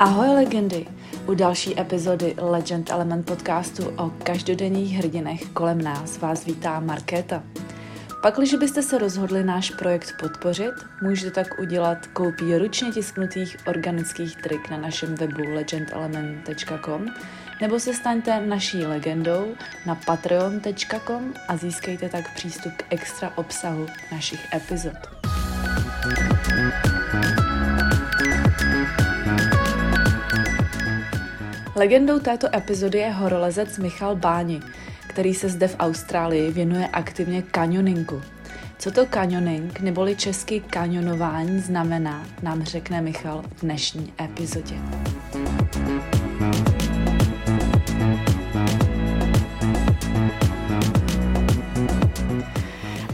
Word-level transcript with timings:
Ahoj 0.00 0.28
legendy! 0.28 0.86
U 1.26 1.34
další 1.34 1.80
epizody 1.80 2.34
Legend 2.40 2.90
Element 2.90 3.26
podcastu 3.26 3.88
o 3.96 4.10
každodenních 4.22 4.96
hrdinech 4.96 5.48
kolem 5.48 5.82
nás 5.82 6.18
vás 6.18 6.44
vítá 6.44 6.80
Markéta. 6.80 7.42
Pakliže 8.22 8.56
byste 8.56 8.82
se 8.82 8.98
rozhodli 8.98 9.44
náš 9.44 9.70
projekt 9.70 10.14
podpořit, 10.20 10.72
můžete 11.02 11.30
tak 11.30 11.58
udělat 11.60 12.06
koupí 12.06 12.56
ručně 12.58 12.92
tisknutých 12.92 13.56
organických 13.66 14.36
trik 14.36 14.70
na 14.70 14.76
našem 14.76 15.14
webu 15.14 15.42
legendelement.com 15.54 17.06
nebo 17.60 17.80
se 17.80 17.94
staňte 17.94 18.40
naší 18.40 18.78
legendou 18.86 19.46
na 19.86 19.94
patreon.com 19.94 21.34
a 21.48 21.56
získejte 21.56 22.08
tak 22.08 22.34
přístup 22.34 22.72
k 22.76 22.84
extra 22.90 23.32
obsahu 23.36 23.86
našich 24.12 24.54
epizod. 24.54 24.96
Legendou 31.78 32.18
této 32.18 32.56
epizody 32.56 32.98
je 32.98 33.10
horolezec 33.10 33.78
Michal 33.78 34.16
Báni, 34.16 34.60
který 35.06 35.34
se 35.34 35.48
zde 35.48 35.68
v 35.68 35.76
Austrálii 35.78 36.52
věnuje 36.52 36.88
aktivně 36.92 37.42
kanioninku. 37.42 38.22
Co 38.78 38.90
to 38.90 39.06
kanioning 39.06 39.80
neboli 39.80 40.16
český 40.16 40.60
kanionování 40.60 41.60
znamená, 41.60 42.26
nám 42.42 42.62
řekne 42.62 43.02
Michal 43.02 43.42
v 43.56 43.60
dnešní 43.60 44.12
epizodě. 44.24 44.74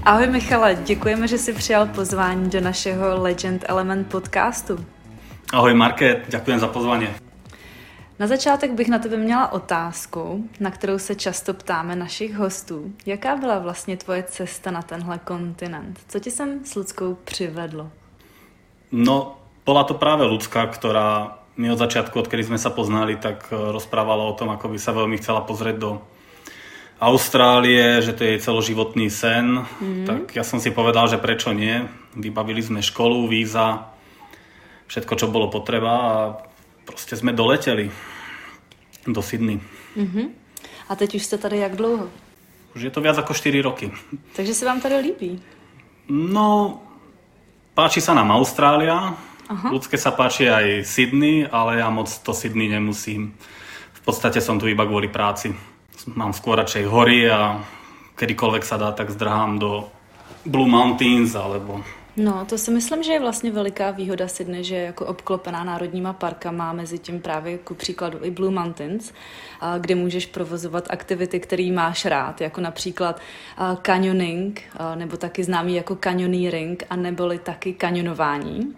Ahoj 0.03 0.27
Michale, 0.27 0.75
děkujeme, 0.85 1.29
že 1.29 1.39
jsi 1.39 1.53
přijal 1.53 1.87
pozvání 1.87 2.51
do 2.51 2.61
našeho 2.61 3.23
Legend 3.23 3.65
Element 3.69 4.07
podcastu. 4.07 4.85
Ahoj 5.53 5.75
Marke, 5.75 6.23
děkuji 6.29 6.59
za 6.59 6.69
pozvání. 6.69 7.24
Na 8.19 8.27
začátek 8.27 8.71
bych 8.73 8.89
na 8.89 8.99
tebe 8.99 9.17
měla 9.17 9.53
otázku, 9.53 10.49
na 10.61 10.71
kterou 10.71 10.99
se 10.99 11.15
často 11.15 11.55
ptáme 11.55 11.97
našich 11.97 12.35
hostů. 12.35 12.93
Jaká 13.07 13.37
byla 13.37 13.59
vlastně 13.59 13.97
tvoje 13.97 14.23
cesta 14.23 14.71
na 14.71 14.83
tenhle 14.83 15.19
kontinent? 15.19 16.01
Co 16.09 16.21
ti 16.21 16.31
sem 16.31 16.65
s 16.65 16.75
Ludskou 16.75 17.15
přivedlo? 17.15 17.91
No, 18.93 19.37
bola 19.67 19.83
to 19.85 19.99
práve 19.99 20.23
Lucka, 20.23 20.71
ktorá 20.71 21.43
mi 21.59 21.67
od 21.67 21.79
začiatku, 21.79 22.15
odkedy 22.15 22.47
sme 22.47 22.59
sa 22.63 22.71
poznali, 22.71 23.19
tak 23.19 23.51
eh, 23.51 23.59
rozprávala 23.59 24.23
o 24.31 24.37
tom, 24.39 24.55
ako 24.55 24.71
by 24.71 24.79
sa 24.79 24.95
veľmi 24.95 25.19
chcela 25.19 25.43
pozrieť 25.43 25.77
do 25.83 25.91
Austrálie, 27.03 27.99
že 28.07 28.15
to 28.15 28.23
je 28.23 28.39
jej 28.39 28.45
celoživotný 28.47 29.11
sen. 29.11 29.67
Mm. 29.83 30.07
Tak 30.07 30.21
ja 30.39 30.47
som 30.47 30.63
si 30.63 30.71
povedal, 30.71 31.11
že 31.11 31.19
prečo 31.19 31.51
nie. 31.51 31.91
Vybavili 32.15 32.63
sme 32.63 32.87
školu, 32.87 33.27
víza, 33.27 33.91
všetko, 34.87 35.13
čo 35.19 35.27
bolo 35.27 35.51
potreba 35.51 35.95
a 35.99 36.15
prostě 36.85 37.17
jsme 37.17 37.33
doletěli 37.33 37.91
do 39.07 39.23
Sydney. 39.23 39.61
Mm-hmm. 39.97 40.29
A 40.89 40.97
teď 40.97 41.15
už 41.15 41.23
jste 41.25 41.39
tady 41.39 41.59
jak 41.59 41.77
dlouho? 41.77 42.09
Už 42.77 42.83
je 42.83 42.91
to 42.91 43.01
viac 43.01 43.19
ako 43.19 43.35
4 43.35 43.61
roky. 43.61 43.93
Takže 44.37 44.55
se 44.55 44.65
vám 44.67 44.81
tady 44.81 44.97
líbí? 44.97 45.43
No, 46.09 46.83
páči 47.75 48.01
sa 48.01 48.13
nám 48.13 48.29
Austrália, 48.31 49.17
Aha. 49.49 49.69
ľudské 49.73 49.97
sa 49.97 50.13
páči 50.13 50.51
aj 50.53 50.85
Sydney, 50.85 51.49
ale 51.49 51.81
ja 51.81 51.89
moc 51.89 52.13
to 52.21 52.37
Sydney 52.37 52.69
nemusím. 52.69 53.33
V 53.93 54.01
podstate 54.05 54.41
som 54.45 54.61
tu 54.61 54.69
iba 54.69 54.85
kvôli 54.85 55.09
práci. 55.09 55.57
Mám 56.13 56.37
skôr 56.37 56.61
radšej 56.61 56.85
hory 56.85 57.25
a 57.31 57.57
kedykoľvek 58.21 58.65
sa 58.69 58.77
dá, 58.77 58.93
tak 58.93 59.17
zdrhám 59.17 59.57
do 59.57 59.89
Blue 60.45 60.69
Mountains 60.69 61.33
alebo 61.33 61.81
No, 62.17 62.45
to 62.49 62.59
si 62.59 62.71
myslím, 62.71 63.03
že 63.03 63.13
je 63.13 63.21
vlastně 63.21 63.51
veliká 63.51 63.91
výhoda 63.91 64.29
Sydney, 64.29 64.65
že 64.65 64.77
jako 64.77 65.07
obklopená 65.07 65.65
národníma 65.65 66.13
parkama, 66.13 66.73
mezi 66.73 66.99
tím 66.99 67.21
právě 67.21 67.59
ku 67.59 67.75
příkladu 67.75 68.19
i 68.23 68.31
Blue 68.31 68.51
Mountains, 68.51 69.13
kde 69.79 69.95
můžeš 69.95 70.27
provozovat 70.27 70.87
aktivity, 70.91 71.41
které 71.41 71.73
máš 71.73 72.05
rád, 72.05 72.41
jako 72.41 72.61
například 72.61 73.21
canyoning, 73.83 74.63
nebo 74.95 75.17
taky 75.17 75.45
známý 75.45 75.75
jako 75.75 75.97
canyoneering, 75.97 76.85
a 76.91 76.97
neboli 76.97 77.39
taky 77.39 77.73
kanionování. 77.73 78.75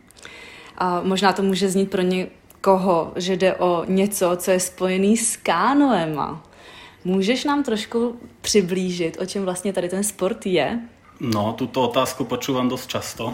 Možná 1.02 1.32
to 1.32 1.42
může 1.42 1.68
znít 1.68 1.90
pro 1.90 2.02
někoho, 2.02 3.12
že 3.16 3.36
jde 3.36 3.54
o 3.54 3.84
něco, 3.88 4.36
co 4.36 4.50
je 4.50 4.60
spojený 4.60 5.16
s 5.16 5.36
kánoema. 5.36 6.42
Můžeš 7.04 7.44
nám 7.44 7.62
trošku 7.62 8.20
přiblížit, 8.40 9.20
o 9.20 9.26
čem 9.26 9.44
vlastně 9.44 9.72
tady 9.72 9.88
ten 9.88 10.04
sport 10.04 10.46
je? 10.46 10.80
No, 11.20 11.56
túto 11.56 11.88
otázku 11.88 12.28
počúvam 12.28 12.68
dosť 12.68 12.86
často. 12.86 13.24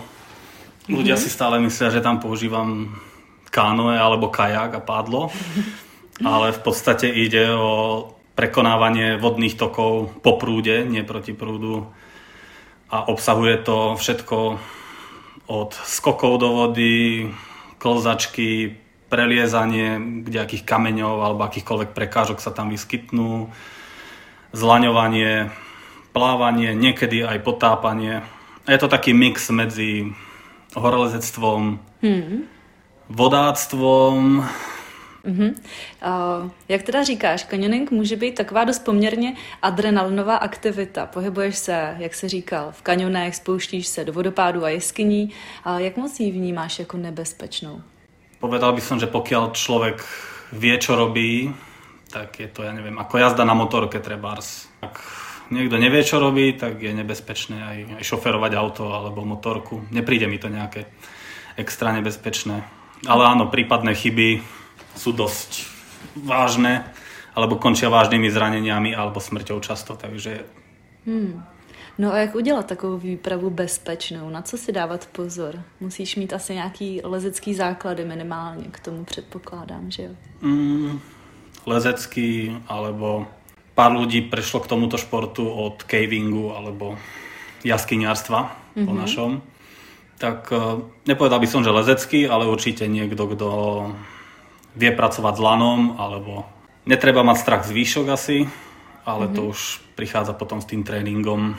Ľudia 0.86 1.18
mm-hmm. 1.18 1.30
si 1.30 1.34
stále 1.34 1.58
myslia, 1.62 1.94
že 1.94 2.02
tam 2.02 2.22
používam 2.22 2.94
kánoe 3.52 3.98
alebo 3.98 4.32
kajak 4.32 4.78
a 4.78 4.82
pádlo, 4.82 5.28
ale 6.24 6.56
v 6.56 6.60
podstate 6.64 7.10
ide 7.10 7.52
o 7.52 8.08
prekonávanie 8.32 9.20
vodných 9.20 9.60
tokov 9.60 10.10
po 10.24 10.40
prúde, 10.40 10.88
nie 10.88 11.04
proti 11.04 11.36
prúdu 11.36 11.86
a 12.88 13.08
obsahuje 13.08 13.60
to 13.60 13.96
všetko 14.00 14.56
od 15.52 15.70
skokov 15.84 16.40
do 16.40 16.48
vody, 16.64 17.28
klzačky, 17.76 18.78
preliezanie 19.12 20.00
kdejakých 20.24 20.64
kameňov 20.64 21.20
alebo 21.20 21.44
akýchkoľvek 21.44 21.92
prekážok 21.92 22.40
sa 22.40 22.48
tam 22.48 22.72
vyskytnú, 22.72 23.52
zlaňovanie, 24.56 25.52
plávanie, 26.12 26.76
niekedy 26.76 27.24
aj 27.24 27.40
potápanie. 27.40 28.22
Je 28.68 28.78
to 28.78 28.88
taký 28.88 29.16
mix 29.16 29.50
medzi 29.50 30.12
horolezectvom, 30.76 31.80
hmm. 32.02 32.48
vodáctvom. 33.08 34.46
Uh-huh. 35.22 35.54
Uh, 36.02 36.50
jak 36.68 36.82
teda 36.82 37.02
říkáš, 37.02 37.44
kanioning 37.44 37.90
může 37.90 38.16
být 38.16 38.34
taková 38.34 38.64
dost 38.64 38.78
poměrně 38.78 39.34
adrenalinová 39.62 40.36
aktivita. 40.36 41.06
Pohybuješ 41.06 41.56
se, 41.56 41.96
jak 41.98 42.14
se 42.14 42.28
říkal, 42.28 42.68
v 42.70 42.82
kanionech, 42.82 43.36
spouštíš 43.36 43.86
se 43.86 44.04
do 44.04 44.12
vodopádu 44.12 44.64
a 44.64 44.68
jeskyní. 44.68 45.30
Uh, 45.66 45.76
jak 45.76 45.96
moc 45.96 46.20
ji 46.20 46.30
vnímáš 46.30 46.78
jako 46.78 46.96
nebezpečnou? 46.96 47.80
Povedal 48.40 48.74
by 48.74 48.82
som, 48.82 48.98
že 48.98 49.06
pokiaľ 49.06 49.54
človek 49.54 50.02
vie, 50.50 50.74
čo 50.74 50.98
robí, 50.98 51.54
tak 52.10 52.42
je 52.42 52.50
to, 52.50 52.66
ja 52.66 52.74
neviem, 52.74 52.98
ako 52.98 53.22
jazda 53.22 53.46
na 53.46 53.54
motorke 53.54 54.02
trebárs. 54.02 54.66
Tak 54.82 54.98
niekto 55.52 55.76
nevie, 55.76 56.00
čo 56.00 56.16
robí, 56.16 56.56
tak 56.56 56.80
je 56.80 56.92
nebezpečné 56.96 57.56
aj, 57.60 57.78
aj 58.00 58.04
šoferovať 58.08 58.52
auto 58.56 58.96
alebo 58.96 59.28
motorku. 59.28 59.84
Nepríde 59.92 60.24
mi 60.26 60.40
to 60.40 60.48
nejaké 60.48 60.88
extra 61.60 61.92
nebezpečné. 61.92 62.64
Ale 63.04 63.22
áno, 63.28 63.52
prípadné 63.52 63.92
chyby 63.92 64.40
sú 64.96 65.12
dosť 65.12 65.68
vážne, 66.16 66.88
alebo 67.36 67.56
končia 67.56 67.88
vážnymi 67.88 68.28
zraneniami 68.30 68.90
alebo 68.96 69.20
smrťou 69.20 69.60
často, 69.60 69.96
takže... 69.96 70.44
Hmm. 71.06 71.44
No 71.98 72.12
a 72.12 72.18
jak 72.18 72.34
udělat 72.34 72.66
takovou 72.66 72.98
výpravu 72.98 73.50
bezpečnou? 73.50 74.30
Na 74.30 74.42
co 74.42 74.58
si 74.58 74.72
dávat 74.72 75.06
pozor? 75.06 75.62
Musíš 75.80 76.16
mít 76.16 76.32
asi 76.32 76.54
nějaký 76.54 77.00
lezecký 77.04 77.54
základy 77.54 78.04
minimálně, 78.04 78.64
k 78.70 78.80
tomu 78.80 79.04
předpokládám, 79.04 79.90
že 79.90 80.02
jo? 80.02 80.10
Mm, 80.40 81.00
lezecký, 81.66 82.56
alebo 82.68 83.26
pár 83.72 83.96
ľudí 83.96 84.28
prešlo 84.28 84.60
k 84.60 84.70
tomuto 84.70 85.00
športu 85.00 85.48
od 85.48 85.84
cavingu 85.88 86.52
alebo 86.52 87.00
jaskyniarstva 87.64 88.40
mm-hmm. 88.42 88.84
po 88.86 88.92
mhm. 88.92 89.00
našom. 89.00 89.30
Tak 90.20 90.38
uh, 90.54 90.86
nepovedal 91.08 91.42
by 91.42 91.48
som, 91.50 91.66
že 91.66 91.74
lezecký, 91.74 92.30
ale 92.30 92.46
určite 92.46 92.86
niekto, 92.86 93.26
kto 93.26 93.48
vie 94.78 94.90
pracovať 94.94 95.34
s 95.34 95.42
lanom, 95.42 95.80
alebo 95.98 96.46
netreba 96.86 97.26
mať 97.26 97.36
strach 97.42 97.62
z 97.66 97.74
výšok 97.74 98.06
asi, 98.08 98.46
ale 99.02 99.26
mm-hmm. 99.26 99.36
to 99.36 99.50
už 99.50 99.58
prichádza 99.98 100.32
potom 100.38 100.62
s 100.62 100.70
tým 100.70 100.86
tréningom. 100.86 101.58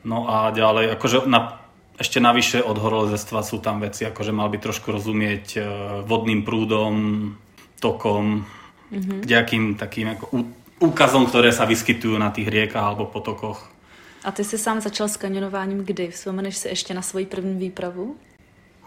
No 0.00 0.18
a 0.32 0.48
ďalej, 0.48 0.96
akože 0.96 1.28
na, 1.28 1.60
ešte 2.00 2.24
navyše 2.24 2.64
od 2.64 2.80
horolezectva 2.80 3.44
sú 3.44 3.60
tam 3.60 3.84
veci, 3.84 4.08
akože 4.08 4.32
mal 4.32 4.48
by 4.48 4.58
trošku 4.64 4.88
rozumieť 4.88 5.46
uh, 5.60 5.64
vodným 6.08 6.40
prúdom, 6.40 6.94
tokom, 7.80 8.48
mm-hmm. 8.92 9.24
kdejakým 9.24 9.76
takým 9.76 10.16
ako 10.16 10.24
úkazom, 10.80 11.28
ktoré 11.28 11.52
sa 11.52 11.68
vyskytujú 11.68 12.16
na 12.16 12.32
tých 12.32 12.48
riekách 12.48 12.80
alebo 12.82 13.06
potokoch. 13.06 13.68
A 14.24 14.32
ty 14.32 14.44
si 14.44 14.60
sám 14.60 14.80
začal 14.80 15.08
s 15.08 15.16
kanionováním 15.16 15.84
kdy? 15.84 16.12
Vzpomeneš 16.12 16.64
si 16.64 16.66
ešte 16.68 16.92
na 16.96 17.00
svoji 17.00 17.24
první 17.24 17.56
výpravu? 17.56 18.16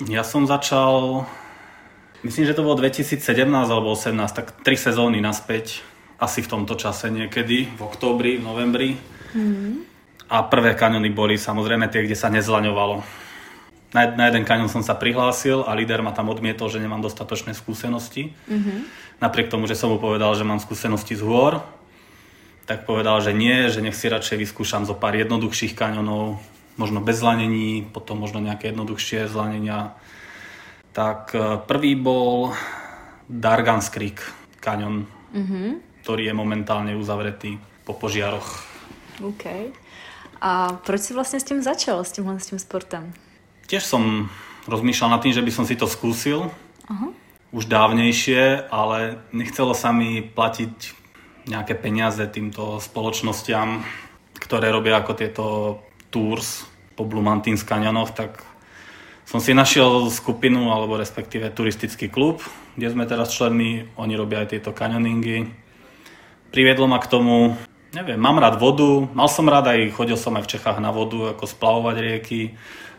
Ja 0.10 0.26
som 0.26 0.50
začal, 0.50 1.26
myslím, 2.26 2.50
že 2.50 2.58
to 2.58 2.66
bolo 2.66 2.82
2017 2.82 3.22
alebo 3.50 3.94
18, 3.94 4.14
tak 4.34 4.58
tri 4.66 4.78
sezóny 4.78 5.22
naspäť, 5.22 5.86
asi 6.18 6.42
v 6.42 6.50
tomto 6.50 6.78
čase 6.78 7.10
niekedy, 7.10 7.70
v 7.70 7.82
októbri, 7.82 8.38
v 8.38 8.46
novembri. 8.46 8.90
Mm-hmm. 9.34 9.74
A 10.34 10.46
prvé 10.50 10.74
kaniony 10.74 11.14
boli 11.14 11.38
samozrejme 11.38 11.90
tie, 11.90 12.06
kde 12.06 12.18
sa 12.18 12.30
nezlaňovalo. 12.34 13.06
Na, 13.94 14.10
na 14.10 14.34
jeden 14.34 14.46
kanion 14.46 14.70
som 14.70 14.82
sa 14.82 14.98
prihlásil 14.98 15.66
a 15.66 15.78
líder 15.78 16.02
ma 16.02 16.14
tam 16.14 16.30
odmietol, 16.34 16.70
že 16.70 16.82
nemám 16.82 17.06
dostatočné 17.06 17.54
skúsenosti. 17.54 18.34
Mm-hmm. 18.50 18.78
Napriek 19.22 19.54
tomu, 19.54 19.70
že 19.70 19.78
som 19.78 19.94
mu 19.94 20.02
povedal, 20.02 20.34
že 20.34 20.46
mám 20.46 20.58
skúsenosti 20.58 21.14
z 21.14 21.22
hôr, 21.22 21.62
tak 22.66 22.88
povedal, 22.88 23.20
že 23.20 23.36
nie, 23.36 23.68
že 23.68 23.84
nech 23.84 23.96
si 23.96 24.08
radšej 24.08 24.40
vyskúšam 24.40 24.88
zo 24.88 24.96
pár 24.96 25.16
jednoduchších 25.20 25.76
kaňonov, 25.76 26.40
možno 26.80 27.04
bez 27.04 27.20
zlanení, 27.20 27.84
potom 27.92 28.24
možno 28.24 28.40
nejaké 28.40 28.72
jednoduchšie 28.72 29.28
zlanenia. 29.28 29.94
Tak 30.96 31.36
e, 31.36 31.40
prvý 31.68 32.00
bol 32.00 32.56
Dargans 33.28 33.92
Creek 33.92 34.24
kanion, 34.64 35.04
mm-hmm. 35.36 36.02
ktorý 36.02 36.32
je 36.32 36.34
momentálne 36.34 36.94
uzavretý 36.96 37.60
po 37.84 37.94
požiaroch. 38.00 38.64
OK. 39.20 39.76
A 40.40 40.80
proč 40.84 41.08
si 41.08 41.12
vlastne 41.12 41.40
s 41.40 41.48
tým 41.48 41.60
začal, 41.60 42.00
s 42.04 42.16
tímhle 42.16 42.40
s 42.40 42.48
tým 42.52 42.60
sportem? 42.60 43.12
Tiež 43.68 43.84
som 43.84 44.32
rozmýšľal 44.68 45.20
nad 45.20 45.22
tým, 45.24 45.36
že 45.36 45.44
by 45.44 45.52
som 45.52 45.66
si 45.68 45.76
to 45.76 45.88
skúsil. 45.88 46.52
Uh-huh. 46.88 47.12
Už 47.52 47.68
dávnejšie, 47.68 48.72
ale 48.72 49.24
nechcelo 49.32 49.76
sa 49.76 49.96
mi 49.96 50.24
platiť 50.24 51.03
nejaké 51.48 51.76
peniaze 51.76 52.24
týmto 52.32 52.80
spoločnostiam, 52.80 53.84
ktoré 54.40 54.72
robia 54.72 55.00
ako 55.00 55.12
tieto 55.16 55.46
tours 56.12 56.68
po 56.94 57.04
Blue 57.04 57.26
Mountains 57.26 57.66
kanionoch, 57.66 58.14
tak 58.14 58.44
som 59.24 59.40
si 59.40 59.56
našiel 59.56 60.12
skupinu, 60.12 60.70
alebo 60.70 61.00
respektíve 61.00 61.50
turistický 61.50 62.12
klub, 62.12 62.44
kde 62.76 62.92
sme 62.92 63.08
teraz 63.08 63.34
členmi, 63.34 63.88
oni 63.96 64.14
robia 64.14 64.44
aj 64.44 64.52
tieto 64.54 64.76
kanioningy. 64.76 65.50
Priviedlo 66.54 66.86
ma 66.86 67.02
k 67.02 67.10
tomu, 67.10 67.58
neviem, 67.96 68.20
mám 68.20 68.38
rád 68.38 68.62
vodu, 68.62 69.10
mal 69.16 69.32
som 69.32 69.50
rád 69.50 69.74
aj, 69.74 69.96
chodil 69.96 70.20
som 70.20 70.36
aj 70.38 70.46
v 70.46 70.52
Čechách 70.54 70.78
na 70.84 70.94
vodu, 70.94 71.34
ako 71.34 71.50
splavovať 71.50 71.96
rieky, 71.98 72.54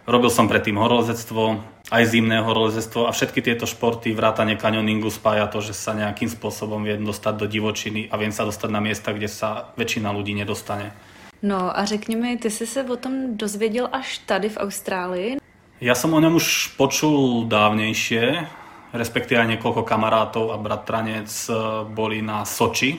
robil 0.05 0.31
som 0.31 0.49
predtým 0.49 0.77
horolezectvo, 0.77 1.61
aj 1.93 2.05
zimné 2.09 2.41
horolezectvo 2.41 3.09
a 3.09 3.13
všetky 3.13 3.45
tieto 3.45 3.69
športy, 3.69 4.17
vrátane 4.17 4.57
kanioningu 4.57 5.13
spája 5.13 5.49
to, 5.53 5.61
že 5.61 5.77
sa 5.77 5.93
nejakým 5.93 6.33
spôsobom 6.33 6.81
viem 6.81 7.05
dostať 7.05 7.35
do 7.37 7.47
divočiny 7.49 8.09
a 8.09 8.17
viem 8.17 8.33
sa 8.33 8.49
dostať 8.49 8.71
na 8.73 8.81
miesta, 8.81 9.13
kde 9.13 9.29
sa 9.29 9.73
väčšina 9.77 10.09
ľudí 10.13 10.33
nedostane. 10.33 10.97
No 11.45 11.79
a 11.79 11.85
řekni 11.85 12.17
mi, 12.17 12.37
ty 12.37 12.51
jsi 12.51 12.67
se 12.67 12.85
o 12.85 12.97
tom 12.97 13.37
dozvěděl 13.37 13.89
až 13.93 14.19
tady 14.19 14.49
v 14.49 14.57
Austrálii? 14.57 15.37
Ja 15.83 15.93
som 15.93 16.15
o 16.15 16.23
ňom 16.23 16.39
už 16.39 16.79
počul 16.81 17.45
dávnejšie, 17.51 18.47
respektíve 18.95 19.43
aj 19.43 19.59
niekoľko 19.59 19.83
kamarátov 19.83 20.55
a 20.55 20.57
bratranec 20.57 21.29
e, 21.29 21.53
boli 21.91 22.23
na 22.23 22.47
Soči 22.47 22.97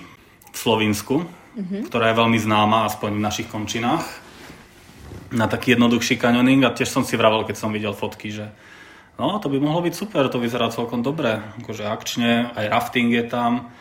v 0.52 0.58
Slovinsku, 0.60 1.24
mm-hmm. 1.24 1.82
ktorá 1.90 2.12
je 2.12 2.20
veľmi 2.20 2.38
známa, 2.38 2.86
aspoň 2.86 3.18
v 3.18 3.26
našich 3.26 3.48
končinách, 3.50 4.04
na 5.32 5.48
taký 5.48 5.76
jednoduchší 5.76 6.18
kanioning 6.18 6.64
a 6.66 6.74
tiež 6.74 6.90
som 6.90 7.04
si 7.04 7.18
vravel, 7.20 7.44
keď 7.44 7.56
som 7.56 7.74
videl 7.74 7.92
fotky, 7.92 8.32
že 8.32 8.52
no 9.20 9.40
to 9.40 9.48
by 9.48 9.58
mohlo 9.60 9.84
byť 9.84 9.94
super, 9.96 10.28
to 10.28 10.42
vyzerá 10.42 10.70
celkom 10.72 11.02
dobre, 11.04 11.42
akože 11.64 11.84
akčne, 11.88 12.52
aj 12.56 12.66
rafting 12.68 13.12
je 13.12 13.26
tam, 13.26 13.72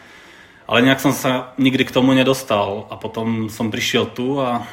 ale 0.64 0.80
nejak 0.80 1.00
som 1.02 1.12
sa 1.12 1.52
nikdy 1.60 1.84
k 1.84 1.94
tomu 1.94 2.16
nedostal 2.16 2.88
a 2.88 2.96
potom 2.96 3.52
som 3.52 3.68
prišiel 3.68 4.14
tu 4.16 4.40
a 4.40 4.64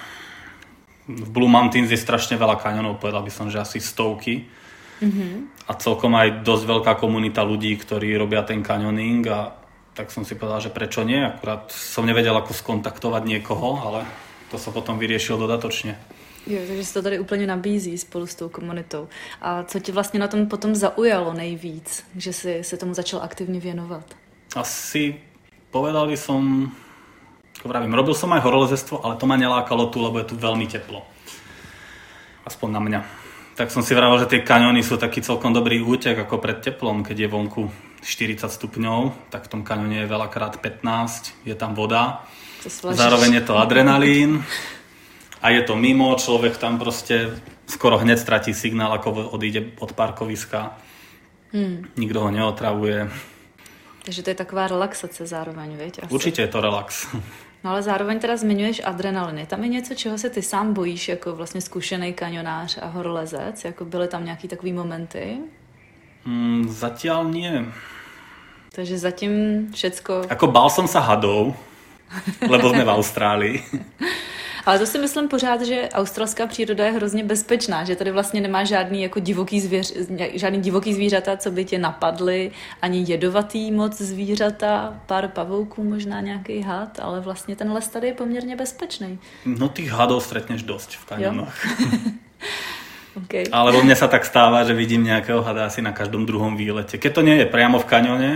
v 1.10 1.30
Blue 1.30 1.52
Mountains 1.52 1.92
je 1.92 2.00
strašne 2.00 2.40
veľa 2.40 2.62
kanionov, 2.62 3.02
povedal 3.02 3.26
by 3.26 3.32
som, 3.34 3.52
že 3.52 3.60
asi 3.60 3.84
stovky. 3.84 4.48
Mm-hmm. 5.02 5.66
A 5.66 5.72
celkom 5.82 6.14
aj 6.14 6.46
dosť 6.46 6.64
veľká 6.70 6.94
komunita 7.02 7.42
ľudí, 7.42 7.74
ktorí 7.74 8.14
robia 8.16 8.46
ten 8.46 8.62
kanioning 8.62 9.26
a 9.28 9.58
tak 9.98 10.14
som 10.14 10.24
si 10.24 10.38
povedal, 10.38 10.64
že 10.64 10.72
prečo 10.72 11.04
nie. 11.04 11.20
Akurát 11.20 11.68
som 11.74 12.08
nevedel, 12.08 12.32
ako 12.38 12.56
skontaktovať 12.56 13.24
niekoho, 13.28 13.82
ale 13.82 14.08
to 14.54 14.62
sa 14.62 14.72
potom 14.72 14.96
vyriešil 15.02 15.36
dodatočne. 15.36 16.00
Jo, 16.48 16.60
takže 16.68 16.86
se 16.86 16.94
to 16.94 17.02
tady 17.02 17.20
úplně 17.20 17.48
nabízí 17.48 17.98
spolu 17.98 18.28
s 18.28 18.36
tou 18.36 18.50
komunitou. 18.50 19.08
A 19.42 19.64
co 19.64 19.80
tě 19.80 19.92
vlastně 19.92 20.20
na 20.20 20.28
tom 20.28 20.48
potom 20.48 20.76
zaujalo 20.76 21.34
nejvíc, 21.34 22.04
že 22.18 22.34
si 22.34 22.64
se 22.64 22.78
tomu 22.78 22.94
začal 22.94 23.20
aktivně 23.24 23.60
věnovat? 23.60 24.04
Asi 24.56 25.16
povedal 25.72 26.08
by 26.08 26.18
som, 26.18 26.72
ako 27.60 27.68
vravím, 27.70 27.94
robil 27.94 28.12
som 28.12 28.34
aj 28.34 28.44
horolezestvo, 28.44 29.06
ale 29.06 29.16
to 29.16 29.26
ma 29.26 29.40
nelákalo 29.40 29.88
tu, 29.88 30.04
lebo 30.04 30.20
je 30.20 30.28
tu 30.28 30.36
veľmi 30.36 30.68
teplo. 30.68 31.08
Aspoň 32.44 32.70
na 32.72 32.80
mňa. 32.80 33.02
Tak 33.56 33.72
som 33.72 33.84
si 33.84 33.96
vravel, 33.96 34.20
že 34.20 34.32
tie 34.32 34.42
kaňony 34.44 34.84
sú 34.84 34.98
taký 34.98 35.22
celkom 35.22 35.54
dobrý 35.54 35.80
útek 35.80 36.18
ako 36.20 36.42
pred 36.42 36.60
teplom, 36.60 37.06
keď 37.06 37.18
je 37.20 37.28
vonku 37.32 37.62
40 38.02 38.50
stupňov, 38.50 39.30
tak 39.30 39.46
v 39.46 39.52
tom 39.56 39.62
kaňone 39.62 40.04
je 40.04 40.10
veľakrát 40.10 40.58
15, 40.58 41.46
je 41.46 41.56
tam 41.56 41.78
voda. 41.78 42.26
Zároveň 42.92 43.40
je 43.40 43.44
to 43.46 43.58
adrenalín 43.58 44.42
a 45.42 45.50
je 45.50 45.62
to 45.62 45.76
mimo, 45.76 46.16
človek 46.16 46.58
tam 46.58 46.80
proste 46.80 47.42
skoro 47.66 47.98
hneď 47.98 48.20
stratí 48.20 48.54
signál, 48.54 48.94
ako 48.94 49.34
odíde 49.34 49.74
od 49.80 49.94
parkoviska. 49.94 50.78
Hmm. 51.54 51.90
Nikto 51.98 52.20
ho 52.20 52.30
neotravuje. 52.32 53.10
Takže 54.06 54.24
to 54.24 54.30
je 54.30 54.36
taková 54.36 54.68
relaxace 54.68 55.28
zároveň, 55.28 55.78
viď? 55.78 56.04
Asi. 56.04 56.14
Určitě 56.14 56.42
je 56.42 56.48
to 56.48 56.62
relax. 56.62 57.08
No 57.64 57.72
ale 57.72 57.82
zároveň 57.82 58.20
teda 58.20 58.38
zmiňuješ 58.38 58.82
adrenaliny. 58.86 59.46
Tam 59.46 59.64
je 59.64 59.70
něco, 59.70 59.94
čeho 59.96 60.18
se 60.18 60.30
ty 60.30 60.42
sám 60.42 60.74
bojíš 60.74 61.08
jako 61.10 61.36
vlastně 61.36 61.62
zkušený 61.62 62.14
kanionář 62.14 62.80
a 62.82 62.86
horolezec? 62.86 63.66
Jako 63.66 63.86
byly 63.86 64.08
tam 64.08 64.26
nějaký 64.26 64.48
takový 64.48 64.74
momenty? 64.74 65.38
Mm, 66.26 66.70
zatiaľ 66.70 67.34
nie. 67.34 67.66
Takže 68.72 68.98
zatím 68.98 69.34
všecko... 69.74 70.30
Ako 70.30 70.48
bál 70.48 70.70
som 70.70 70.88
sa 70.88 71.02
hadov, 71.02 71.58
lebo 72.46 72.70
sme 72.70 72.86
v 72.86 72.94
Austrálii. 72.94 73.58
Ale 74.66 74.80
to 74.80 74.86
si 74.86 75.00
myslím 75.00 75.28
pořád, 75.28 75.62
že 75.62 75.90
australská 75.94 76.48
příroda 76.48 76.86
je 76.86 76.92
hrozně 76.92 77.24
bezpečná, 77.24 77.84
že 77.84 77.96
tady 77.96 78.12
vlastně 78.12 78.42
nemá 78.42 78.64
žádný 78.64 79.02
jako 79.02 79.20
divoký, 79.20 79.62
zvěř, 79.62 79.94
žádný 80.34 80.62
divoký 80.62 80.94
zvířata, 80.94 81.38
co 81.38 81.52
by 81.52 81.66
tě 81.66 81.80
napadly, 81.80 82.52
ani 82.82 83.06
jedovatý 83.08 83.72
moc 83.72 84.02
zvířata, 84.02 85.02
pár 85.06 85.28
pavouků, 85.28 85.84
možná 85.84 86.22
nějaký 86.22 86.62
had, 86.62 87.00
ale 87.00 87.20
vlastně 87.20 87.56
ten 87.56 87.72
les 87.72 87.88
tady 87.88 88.08
je 88.08 88.14
poměrně 88.14 88.56
bezpečný. 88.56 89.20
No 89.46 89.70
tých 89.70 89.92
hadov 89.92 90.24
stretneš 90.24 90.64
dosť 90.64 90.96
v 90.98 91.06
kanionoch. 91.06 91.56
okay. 93.24 93.44
Alebo 93.52 93.82
mne 93.84 93.96
sa 93.96 94.08
tak 94.08 94.26
stáva, 94.26 94.64
že 94.64 94.78
vidím 94.78 95.04
nejakého 95.04 95.42
hada 95.42 95.66
asi 95.66 95.82
na 95.82 95.92
každom 95.92 96.26
druhom 96.26 96.56
výlete. 96.58 96.98
Keď 96.98 97.12
to 97.12 97.22
nie 97.26 97.36
je 97.42 97.50
priamo 97.50 97.80
v 97.82 97.90
kanione, 97.90 98.32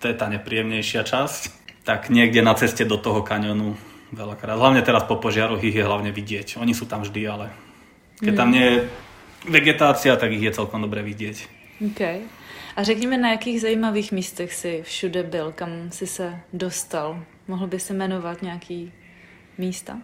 to 0.00 0.08
je 0.08 0.16
tá 0.16 0.26
nepríjemnejšia 0.32 1.04
časť, 1.04 1.40
tak 1.84 2.08
niekde 2.08 2.40
na 2.40 2.56
ceste 2.56 2.84
do 2.88 2.96
toho 2.96 3.20
kanionu 3.20 3.76
veľakrát. 4.12 4.58
Hlavne 4.58 4.82
teraz 4.82 5.06
po 5.06 5.16
požiaroch 5.16 5.62
ich 5.62 5.74
je 5.74 5.86
hlavne 5.86 6.10
vidieť. 6.12 6.58
Oni 6.58 6.74
sú 6.74 6.86
tam 6.86 7.02
vždy, 7.02 7.22
ale 7.28 7.46
keď 8.20 8.32
tam 8.36 8.50
nie 8.50 8.64
je 8.64 8.76
vegetácia, 9.48 10.16
tak 10.16 10.32
ich 10.34 10.44
je 10.44 10.52
celkom 10.52 10.82
dobre 10.82 11.02
vidieť. 11.02 11.60
Okay. 11.80 12.20
A 12.76 12.82
řekněme, 12.82 13.18
na 13.18 13.30
jakých 13.30 13.60
zajímavých 13.60 14.12
místech 14.12 14.54
si 14.54 14.82
všude 14.82 15.22
byl, 15.22 15.52
kam 15.52 15.70
si 15.90 16.06
se 16.06 16.40
dostal? 16.52 17.24
Mohl 17.48 17.66
by 17.66 17.80
si 17.80 17.92
jmenovat 17.92 18.42
nějaký 18.42 18.92
místa? 19.58 19.98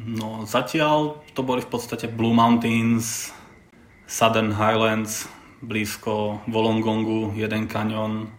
No 0.00 0.48
zatiaľ 0.48 1.20
to 1.36 1.44
boli 1.44 1.60
v 1.60 1.68
podstate 1.68 2.08
Blue 2.08 2.32
Mountains, 2.32 3.32
Southern 4.08 4.56
Highlands, 4.56 5.28
blízko 5.62 6.40
Wollongongu, 6.48 7.32
jeden 7.36 7.68
kanion. 7.68 8.32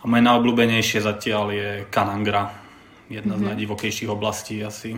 A 0.00 0.06
moje 0.06 0.22
najobľúbenejšie 0.22 1.02
zatiaľ 1.02 1.46
je 1.50 1.68
Kanangra, 1.90 2.54
jedna 3.10 3.34
mm-hmm. 3.34 3.38
z 3.38 3.40
mhm. 3.40 3.48
najdivokejších 3.48 4.08
oblastí 4.08 4.64
asi. 4.64 4.96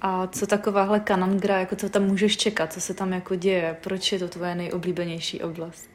A 0.00 0.26
co 0.26 0.46
takováhle 0.46 1.00
Kanangra, 1.00 1.58
jako 1.58 1.76
co 1.76 1.88
tam 1.88 2.02
můžeš 2.02 2.36
čekat, 2.36 2.72
co 2.72 2.80
se 2.80 2.94
tam 2.94 3.12
jako 3.12 3.34
děje, 3.34 3.76
proč 3.80 4.12
je 4.12 4.18
to 4.18 4.28
tvoje 4.28 4.54
nejoblíbenější 4.54 5.42
oblast? 5.42 5.88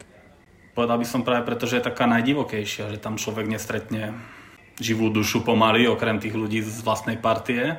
Povedal 0.74 0.98
by 0.98 1.04
som 1.04 1.20
práve 1.20 1.44
preto, 1.44 1.68
že 1.68 1.78
je 1.78 1.88
taká 1.92 2.08
najdivokejšia, 2.08 2.96
že 2.96 2.98
tam 2.98 3.20
človek 3.20 3.44
nestretne 3.44 4.16
živú 4.80 5.12
dušu 5.12 5.44
pomaly, 5.44 5.84
okrem 5.84 6.16
tých 6.16 6.32
ľudí 6.32 6.64
z 6.64 6.80
vlastnej 6.80 7.20
partie. 7.20 7.76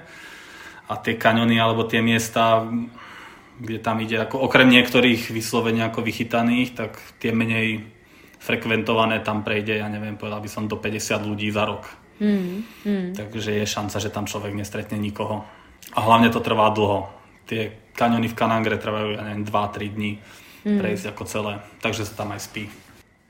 A 0.86 0.94
tie 1.02 1.18
kaniony 1.18 1.58
alebo 1.58 1.90
tie 1.90 2.06
miesta, 2.06 2.70
kde 3.58 3.82
tam 3.82 3.98
ide, 3.98 4.22
ako 4.22 4.46
okrem 4.46 4.70
niektorých 4.70 5.34
vyslovene 5.34 5.82
ako 5.90 6.06
vychytaných, 6.06 6.78
tak 6.78 7.02
tie 7.18 7.34
menej 7.34 7.82
frekventované 8.38 9.26
tam 9.26 9.42
prejde, 9.42 9.82
ja 9.82 9.90
neviem, 9.90 10.14
povedal 10.14 10.46
by 10.46 10.50
som 10.52 10.70
do 10.70 10.78
50 10.78 11.18
ľudí 11.26 11.50
za 11.50 11.66
rok. 11.66 11.90
Mm, 12.20 12.63
mm. 12.86 13.08
Takže 13.15 13.51
je 13.51 13.65
šanca, 13.65 13.98
že 14.00 14.10
tam 14.10 14.25
človek 14.25 14.53
nestretne 14.53 14.98
nikoho. 14.98 15.46
A 15.93 16.00
hlavne 16.01 16.29
to 16.29 16.39
trvá 16.39 16.70
dlho. 16.70 17.10
Tie 17.46 17.91
kaniony 17.93 18.27
v 18.29 18.38
Kanangre 18.38 18.77
trvajú, 18.77 19.17
ja 19.17 19.22
neviem, 19.25 19.46
2-3 19.46 19.96
dní 19.96 20.12
mm. 20.65 20.79
prejsť 20.79 21.05
ako 21.12 21.24
celé. 21.25 21.53
Takže 21.82 22.05
sa 22.05 22.24
tam 22.24 22.32
aj 22.32 22.41
spí. 22.48 22.70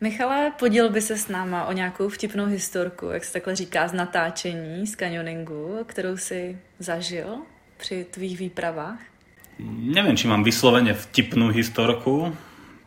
Michale, 0.01 0.51
poděl 0.59 0.89
by 0.89 1.01
se 1.01 1.17
s 1.17 1.27
náma 1.27 1.65
o 1.65 1.71
nějakou 1.71 2.09
vtipnou 2.09 2.45
historku, 2.45 3.05
jak 3.05 3.23
se 3.23 3.33
takhle 3.33 3.55
říká, 3.55 3.87
z 3.87 3.93
natáčení, 3.93 4.87
z 4.87 4.95
kanioningu, 4.95 5.77
kterou 5.85 6.17
si 6.17 6.57
zažil 6.79 7.37
při 7.77 8.05
tvých 8.11 8.39
výpravách? 8.39 8.99
Neviem, 9.63 10.17
či 10.17 10.27
mám 10.27 10.41
vyslovene 10.41 10.97
vtipnú 10.97 11.53
historku. 11.53 12.33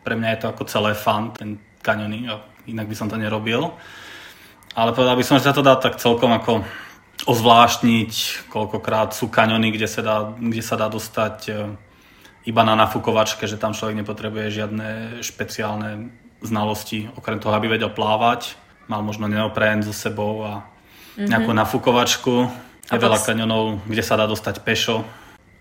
Pre 0.02 0.14
mňa 0.18 0.28
je 0.34 0.40
to 0.42 0.46
ako 0.50 0.64
celé 0.66 0.92
fan, 0.98 1.30
ten 1.30 1.62
kanioning, 1.78 2.26
inak 2.66 2.90
by 2.90 2.94
som 2.98 3.06
to 3.06 3.14
nerobil 3.14 3.70
ale 4.76 4.92
povedal 4.92 5.16
by 5.16 5.24
som, 5.24 5.40
že 5.40 5.48
sa 5.48 5.56
to 5.56 5.64
dá 5.64 5.80
tak 5.80 5.96
celkom 5.96 6.36
ako 6.36 6.60
ozvláštniť, 7.24 8.12
koľkokrát 8.52 9.16
sú 9.16 9.32
kaňony, 9.32 9.72
kde 9.72 9.88
sa 9.88 10.04
dá, 10.04 10.16
kde 10.36 10.60
sa 10.60 10.76
dá 10.76 10.92
dostať 10.92 11.36
e, 11.48 11.52
iba 12.44 12.62
na 12.62 12.76
nafukovačke, 12.76 13.48
že 13.48 13.56
tam 13.56 13.72
človek 13.72 13.96
nepotrebuje 14.04 14.52
žiadne 14.52 14.88
špeciálne 15.24 16.12
znalosti, 16.44 17.08
okrem 17.16 17.40
toho, 17.40 17.56
aby 17.56 17.72
vedel 17.72 17.88
plávať, 17.88 18.60
mal 18.86 19.00
možno 19.00 19.32
neoprén 19.32 19.80
so 19.80 19.96
sebou 19.96 20.44
a 20.44 20.52
mm-hmm. 20.60 21.24
nejakú 21.24 21.50
nafukovačku. 21.56 22.34
Je 22.86 23.00
veľa 23.00 23.18
kaňonov, 23.18 23.82
kde 23.88 24.02
sa 24.04 24.14
dá 24.14 24.28
dostať 24.30 24.62
pešo. 24.62 25.02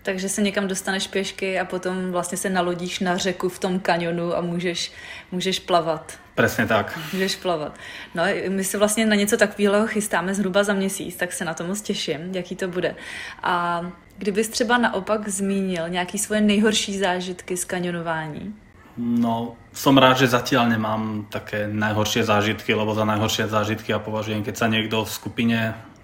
Takže 0.02 0.28
se 0.28 0.42
někam 0.42 0.68
dostaneš 0.68 1.06
pěšky 1.06 1.58
a 1.58 1.64
potom 1.64 2.12
vlastně 2.12 2.38
se 2.38 2.50
nalodíš 2.50 3.00
na 3.00 3.16
řeku 3.16 3.48
v 3.48 3.58
tom 3.58 3.80
kanionu 3.80 4.36
a 4.36 4.40
můžeš, 4.40 4.92
můžeš 5.32 5.58
plavat 5.58 6.18
Presne 6.36 6.68
tak. 6.68 6.92
Můžeš 7.12 7.36
plavat. 7.36 7.72
No, 8.14 8.22
my 8.48 8.64
se 8.64 8.78
vlastně 8.78 9.06
na 9.06 9.16
něco 9.16 9.36
takového 9.36 9.86
chystáme 9.86 10.34
zhruba 10.34 10.64
za 10.64 10.72
měsíc, 10.72 11.16
tak 11.16 11.32
se 11.32 11.44
na 11.44 11.54
to 11.54 11.64
moc 11.64 11.80
těším, 11.80 12.20
jaký 12.34 12.56
to 12.56 12.68
bude. 12.68 12.94
A 13.42 13.82
kdybys 14.18 14.48
třeba 14.48 14.78
naopak 14.78 15.28
zmínil 15.28 15.88
nějaký 15.88 16.18
svoje 16.18 16.40
nejhorší 16.40 16.98
zážitky 16.98 17.56
z 17.56 17.64
kanionování? 17.64 18.54
No, 18.96 19.60
som 19.76 19.96
rád, 20.00 20.24
že 20.24 20.32
zatiaľ 20.32 20.72
nemám 20.72 21.28
také 21.28 21.68
najhoršie 21.68 22.24
zážitky, 22.24 22.72
lebo 22.72 22.96
za 22.96 23.04
najhoršie 23.04 23.44
zážitky 23.44 23.92
ja 23.92 24.00
považujem, 24.00 24.40
keď 24.40 24.56
sa 24.56 24.72
niekto 24.72 25.04
v 25.04 25.10
skupine 25.12 25.58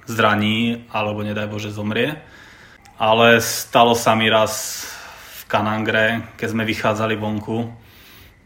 zraní, 0.05 0.85
alebo 0.93 1.25
nedaj 1.25 1.49
Bože 1.49 1.73
zomrie. 1.73 2.21
Ale 3.01 3.41
stalo 3.41 3.97
sa 3.97 4.13
mi 4.13 4.29
raz 4.29 4.85
v 5.41 5.43
Kanangre, 5.49 6.37
keď 6.37 6.49
sme 6.53 6.69
vychádzali 6.69 7.17
vonku, 7.17 7.73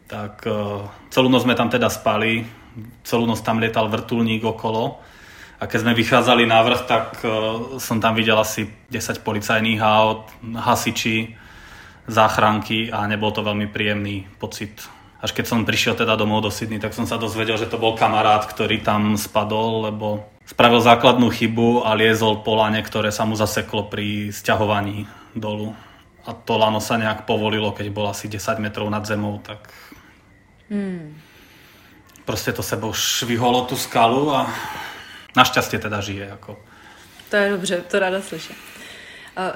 tak 0.06 0.46
uh, 0.46 0.86
celú 1.10 1.26
noc 1.26 1.42
sme 1.42 1.58
tam 1.58 1.70
teda 1.70 1.90
spali, 1.90 2.46
celú 3.02 3.26
noc 3.26 3.42
tam 3.42 3.58
lietal 3.58 3.90
vrtulník 3.90 4.42
okolo 4.46 5.02
a 5.56 5.64
keď 5.64 5.78
sme 5.82 5.96
vychádzali 5.96 6.44
na 6.44 6.60
vrch, 6.60 6.82
tak 6.84 7.06
uh, 7.24 7.80
som 7.80 7.96
tam 7.96 8.12
videl 8.12 8.36
asi 8.36 8.68
10 8.92 9.24
policajných 9.24 9.80
aut, 9.80 10.28
hasiči, 10.54 11.32
záchranky 12.06 12.92
a 12.92 13.08
nebol 13.08 13.32
to 13.32 13.42
veľmi 13.42 13.66
príjemný 13.72 14.28
pocit. 14.38 14.84
Až 15.18 15.32
keď 15.32 15.44
som 15.48 15.66
prišiel 15.66 15.96
teda 15.96 16.14
domov 16.14 16.44
do 16.44 16.52
Sydney, 16.52 16.78
tak 16.78 16.94
som 16.94 17.08
sa 17.08 17.16
dozvedel, 17.18 17.56
že 17.58 17.66
to 17.66 17.80
bol 17.80 17.96
kamarát, 17.96 18.46
ktorý 18.46 18.84
tam 18.84 19.16
spadol, 19.16 19.90
lebo 19.90 20.28
spravil 20.46 20.78
základnú 20.78 21.32
chybu 21.32 21.82
a 21.82 21.96
liezol 21.98 22.46
po 22.46 22.54
lane, 22.54 22.78
ktoré 22.84 23.10
sa 23.10 23.26
mu 23.26 23.34
zaseklo 23.34 23.90
pri 23.90 24.30
sťahovaní 24.30 25.08
dolu. 25.34 25.74
A 26.26 26.34
to 26.34 26.58
lano 26.58 26.78
sa 26.78 27.00
nejak 27.00 27.24
povolilo, 27.24 27.74
keď 27.74 27.86
bol 27.90 28.06
asi 28.06 28.28
10 28.28 28.62
metrov 28.62 28.86
nad 28.92 29.02
zemou, 29.08 29.40
tak 29.42 29.66
Hmm. 30.70 31.20
Proste 32.24 32.52
to 32.52 32.62
sebou 32.62 32.92
šviholo 32.92 33.64
tú 33.64 33.76
skalu 33.76 34.34
a 34.34 34.50
našťastie 35.36 35.78
teda 35.78 36.00
žije. 36.00 36.26
Jako. 36.26 36.58
To 37.30 37.36
je 37.36 37.50
dobře, 37.50 37.76
to 37.90 37.98
ráda 37.98 38.22
slyším. 38.22 38.56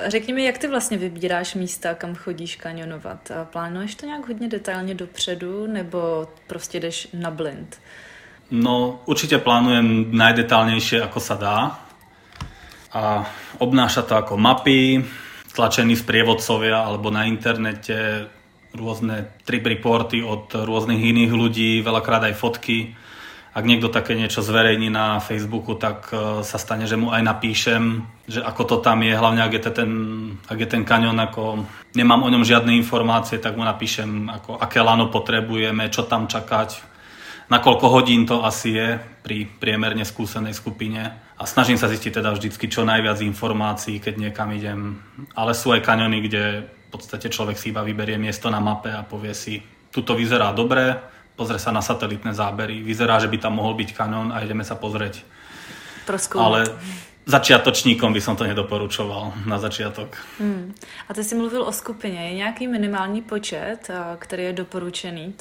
Řekni 0.07 0.35
mi, 0.35 0.45
jak 0.45 0.59
ty 0.59 0.69
vlastně 0.69 0.99
vybíráš 0.99 1.55
místa, 1.55 1.95
kam 1.95 2.15
chodíš 2.15 2.57
kanionovat? 2.57 3.31
Plánuješ 3.45 3.95
to 3.95 4.07
nějak 4.07 4.29
hodně 4.29 4.49
detailně 4.49 4.95
dopředu, 4.95 5.67
nebo 5.67 6.29
prostě 6.47 6.81
jdeš 6.81 7.09
na 7.15 7.31
blind? 7.31 7.81
No, 8.51 9.01
určite 9.07 9.39
plánujem 9.39 10.11
najdetálnejšie, 10.11 11.07
ako 11.07 11.21
sa 11.23 11.39
dá. 11.39 11.59
A 12.91 13.23
obnáša 13.63 14.03
to 14.03 14.19
ako 14.19 14.35
mapy, 14.35 15.07
tlačení 15.55 15.95
sprievodcovia 15.95 16.83
alebo 16.83 17.15
na 17.15 17.31
internete 17.31 18.27
rôzne 18.75 19.31
trip 19.43 19.67
reporty 19.67 20.23
od 20.23 20.51
rôznych 20.55 21.01
iných 21.01 21.33
ľudí, 21.35 21.71
veľakrát 21.83 22.31
aj 22.31 22.39
fotky. 22.39 22.95
Ak 23.51 23.67
niekto 23.67 23.91
také 23.91 24.15
niečo 24.15 24.47
zverejní 24.47 24.95
na 24.95 25.19
Facebooku, 25.19 25.75
tak 25.75 26.07
e, 26.15 26.47
sa 26.47 26.55
stane, 26.55 26.87
že 26.87 26.95
mu 26.95 27.11
aj 27.11 27.19
napíšem, 27.27 28.07
že 28.31 28.39
ako 28.47 28.63
to 28.63 28.77
tam 28.79 29.03
je, 29.03 29.11
hlavne 29.11 29.43
ak 29.43 29.53
je 29.59 29.63
ten, 29.75 29.93
ak 30.47 30.59
je 30.63 30.69
ten 30.71 30.87
kanion, 30.87 31.19
ako 31.19 31.67
nemám 31.99 32.23
o 32.23 32.31
ňom 32.31 32.47
žiadne 32.47 32.71
informácie, 32.79 33.43
tak 33.43 33.59
mu 33.59 33.67
napíšem, 33.67 34.31
ako, 34.31 34.55
aké 34.55 34.79
lano 34.79 35.11
potrebujeme, 35.11 35.91
čo 35.91 36.07
tam 36.07 36.31
čakať, 36.31 36.91
na 37.51 37.59
koľko 37.59 37.91
hodín 37.91 38.23
to 38.31 38.47
asi 38.47 38.79
je 38.79 38.89
pri 39.27 39.51
priemerne 39.51 40.07
skúsenej 40.07 40.55
skupine. 40.55 41.19
A 41.35 41.43
snažím 41.43 41.75
sa 41.75 41.91
zistiť 41.91 42.23
teda 42.23 42.31
vždycky 42.31 42.71
čo 42.71 42.87
najviac 42.87 43.19
informácií, 43.19 43.99
keď 43.99 44.15
niekam 44.31 44.55
idem. 44.55 45.03
Ale 45.35 45.59
sú 45.59 45.75
aj 45.75 45.83
kaniony, 45.83 46.23
kde 46.23 46.71
v 46.91 46.99
podstate 46.99 47.31
človek 47.31 47.55
si 47.55 47.71
iba 47.71 47.87
vyberie 47.87 48.19
miesto 48.19 48.51
na 48.51 48.59
mape 48.59 48.91
a 48.91 49.07
povie 49.07 49.31
si, 49.31 49.63
tuto 49.95 50.19
vyzerá 50.19 50.51
dobre, 50.51 50.99
pozrie 51.39 51.63
sa 51.63 51.71
na 51.71 51.79
satelitné 51.79 52.35
zábery, 52.35 52.83
vyzerá, 52.83 53.23
že 53.23 53.31
by 53.31 53.39
tam 53.39 53.63
mohol 53.63 53.79
byť 53.79 53.95
kanón 53.95 54.35
a 54.35 54.43
ideme 54.43 54.67
sa 54.67 54.75
pozrieť. 54.75 55.23
Proskúmať. 56.03 56.43
Ale 56.43 56.59
začiatočníkom 57.31 58.11
by 58.11 58.19
som 58.19 58.35
to 58.35 58.43
nedoporučoval 58.43 59.47
na 59.47 59.63
začiatok. 59.63 60.19
Hmm. 60.43 60.75
A 61.07 61.15
ty 61.15 61.25
jsi 61.25 61.35
mluvil 61.39 61.63
o 61.63 61.73
skupině. 61.73 62.29
Je 62.29 62.35
nějaký 62.35 62.67
minimální 62.67 63.23
počet, 63.23 63.91
který 64.19 64.43
je 64.43 64.53
doporučený 64.53 65.35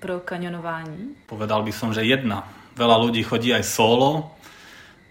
pro 0.00 0.20
kanionování? 0.20 1.14
Povedal 1.26 1.62
by 1.62 1.72
som, 1.72 1.94
že 1.94 2.02
jedna. 2.02 2.50
Veľa 2.76 2.98
ľudí 2.98 3.22
chodí 3.22 3.54
aj 3.54 3.62
solo. 3.62 4.36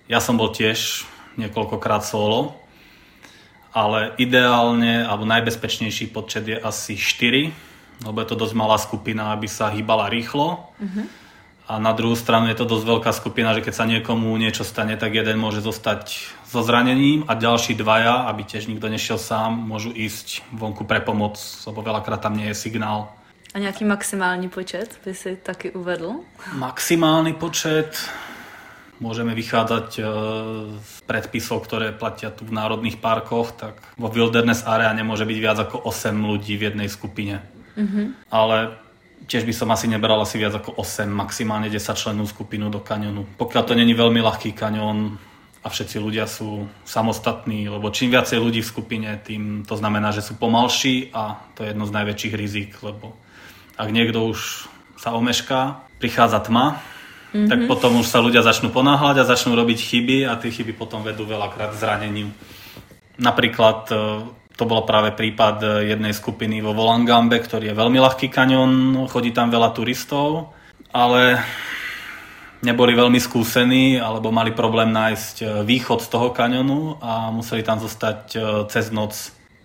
Ja 0.06 0.20
som 0.20 0.38
bol 0.38 0.54
tiež 0.54 1.08
niekoľkokrát 1.40 2.06
solo 2.06 2.65
ale 3.76 4.16
ideálne 4.16 5.04
alebo 5.04 5.28
najbezpečnejší 5.28 6.16
počet 6.16 6.48
je 6.48 6.56
asi 6.56 6.96
4, 6.96 7.52
lebo 8.08 8.18
je 8.24 8.28
to 8.32 8.40
dosť 8.40 8.56
malá 8.56 8.80
skupina, 8.80 9.36
aby 9.36 9.52
sa 9.52 9.68
hýbala 9.68 10.08
rýchlo. 10.08 10.72
Uh-huh. 10.80 11.06
A 11.66 11.82
na 11.82 11.92
druhú 11.92 12.16
stranu 12.16 12.48
je 12.48 12.56
to 12.56 12.70
dosť 12.70 12.86
veľká 12.88 13.12
skupina, 13.12 13.52
že 13.52 13.66
keď 13.66 13.74
sa 13.74 13.90
niekomu 13.90 14.32
niečo 14.38 14.64
stane, 14.64 14.96
tak 14.96 15.18
jeden 15.18 15.42
môže 15.42 15.66
zostať 15.66 16.30
so 16.46 16.62
zranením 16.62 17.26
a 17.28 17.34
ďalší 17.34 17.74
dvaja, 17.76 18.30
aby 18.32 18.46
tiež 18.46 18.70
nikto 18.70 18.86
nešiel 18.86 19.18
sám, 19.18 19.52
môžu 19.66 19.90
ísť 19.92 20.46
vonku 20.54 20.86
pre 20.86 21.02
pomoc, 21.02 21.42
lebo 21.66 21.82
veľakrát 21.82 22.22
tam 22.22 22.38
nie 22.38 22.54
je 22.54 22.56
signál. 22.56 23.12
A 23.56 23.60
nejaký 23.60 23.88
maximálny 23.88 24.52
počet 24.52 25.00
by 25.02 25.12
si 25.16 25.36
taky 25.42 25.74
uvedl? 25.74 26.22
Maximálny 26.54 27.34
počet 27.34 27.98
môžeme 29.00 29.36
vychádzať 29.36 29.88
e, 29.98 30.02
z 30.80 30.96
predpisov, 31.04 31.64
ktoré 31.68 31.92
platia 31.92 32.32
tu 32.32 32.48
v 32.48 32.56
národných 32.56 33.00
parkoch, 33.04 33.56
tak 33.56 33.76
vo 34.00 34.08
Wilderness 34.08 34.64
Area 34.64 34.92
nemôže 34.96 35.28
byť 35.28 35.38
viac 35.40 35.58
ako 35.60 35.88
8 35.88 36.16
ľudí 36.16 36.56
v 36.56 36.72
jednej 36.72 36.88
skupine. 36.88 37.44
Mm-hmm. 37.76 38.32
Ale 38.32 38.80
tiež 39.28 39.44
by 39.44 39.54
som 39.54 39.70
asi 39.74 39.92
nebral 39.92 40.22
asi 40.22 40.40
viac 40.40 40.56
ako 40.56 40.80
8, 40.80 41.10
maximálne 41.10 41.68
10 41.68 41.82
členú 41.98 42.24
skupinu 42.30 42.72
do 42.72 42.80
kanionu. 42.80 43.28
Pokiaľ 43.36 43.64
to 43.68 43.74
není 43.76 43.92
veľmi 43.92 44.22
ľahký 44.24 44.56
kanion 44.56 45.18
a 45.66 45.68
všetci 45.68 45.98
ľudia 45.98 46.30
sú 46.30 46.70
samostatní, 46.86 47.66
lebo 47.66 47.90
čím 47.90 48.14
viacej 48.14 48.38
ľudí 48.38 48.62
v 48.62 48.72
skupine, 48.72 49.10
tým 49.26 49.66
to 49.66 49.74
znamená, 49.74 50.14
že 50.14 50.22
sú 50.22 50.38
pomalší 50.38 51.10
a 51.10 51.42
to 51.58 51.66
je 51.66 51.74
jedno 51.74 51.90
z 51.90 51.96
najväčších 51.96 52.34
rizik, 52.38 52.72
lebo 52.86 53.18
ak 53.76 53.90
niekto 53.90 54.30
už 54.30 54.70
sa 54.96 55.12
omešká, 55.18 55.90
prichádza 56.00 56.40
tma, 56.46 56.80
mm-hmm. 57.36 57.52
tak 57.52 57.60
potom 57.68 58.00
už 58.00 58.08
sa 58.08 58.24
ľudia 58.24 58.40
začnú 58.40 58.72
ponáhľať 58.72 59.20
a 59.20 59.30
začnú 59.30 59.60
robiť 59.60 59.80
chyby 59.84 60.18
a 60.24 60.40
tie 60.40 60.56
chyby 60.56 60.72
potom 60.72 61.04
vedú 61.04 61.28
veľakrát 61.28 61.76
k 61.76 61.82
zraneniu. 61.84 62.32
Napríklad 63.20 63.80
e, 63.92 63.96
to 64.56 64.64
bol 64.64 64.84
práve 64.88 65.12
prípad 65.12 65.58
e, 65.64 65.68
jednej 65.92 66.16
skupiny 66.16 66.60
vo 66.60 66.76
Volangambe, 66.76 67.40
ktorý 67.40 67.72
je 67.72 67.80
veľmi 67.80 68.00
ľahký 68.00 68.28
kanion, 68.28 69.04
chodí 69.08 69.32
tam 69.32 69.52
veľa 69.52 69.72
turistov, 69.72 70.56
ale 70.92 71.40
neboli 72.64 72.96
veľmi 72.96 73.20
skúsení 73.20 74.00
alebo 74.00 74.32
mali 74.32 74.52
problém 74.52 74.92
nájsť 74.92 75.36
e, 75.40 75.46
východ 75.64 76.04
z 76.04 76.08
toho 76.12 76.32
kanionu 76.32 77.00
a 77.00 77.32
museli 77.32 77.64
tam 77.64 77.80
zostať 77.80 78.36
cez 78.68 78.92
noc. 78.92 79.16